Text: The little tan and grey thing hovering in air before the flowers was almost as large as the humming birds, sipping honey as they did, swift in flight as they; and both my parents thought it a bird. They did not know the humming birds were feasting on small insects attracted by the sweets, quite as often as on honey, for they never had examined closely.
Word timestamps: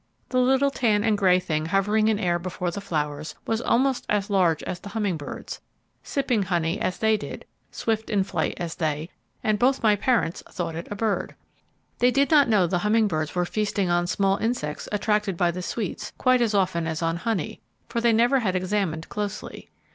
The 0.29 0.39
little 0.39 0.71
tan 0.71 1.03
and 1.03 1.15
grey 1.15 1.39
thing 1.39 1.67
hovering 1.67 2.07
in 2.07 2.17
air 2.17 2.39
before 2.39 2.71
the 2.71 2.81
flowers 2.81 3.35
was 3.45 3.61
almost 3.61 4.07
as 4.09 4.31
large 4.31 4.63
as 4.63 4.79
the 4.79 4.89
humming 4.89 5.15
birds, 5.15 5.61
sipping 6.01 6.41
honey 6.41 6.79
as 6.81 6.97
they 6.97 7.17
did, 7.17 7.45
swift 7.69 8.09
in 8.09 8.23
flight 8.23 8.55
as 8.57 8.73
they; 8.73 9.09
and 9.43 9.59
both 9.59 9.83
my 9.83 9.95
parents 9.95 10.41
thought 10.49 10.73
it 10.75 10.87
a 10.89 10.95
bird. 10.95 11.35
They 11.99 12.09
did 12.09 12.31
not 12.31 12.49
know 12.49 12.65
the 12.65 12.79
humming 12.79 13.07
birds 13.07 13.35
were 13.35 13.45
feasting 13.45 13.91
on 13.91 14.07
small 14.07 14.37
insects 14.37 14.89
attracted 14.91 15.37
by 15.37 15.51
the 15.51 15.61
sweets, 15.61 16.13
quite 16.17 16.41
as 16.41 16.55
often 16.55 16.87
as 16.87 17.03
on 17.03 17.17
honey, 17.17 17.61
for 17.87 18.01
they 18.01 18.11
never 18.11 18.39
had 18.39 18.55
examined 18.55 19.07
closely. 19.07 19.69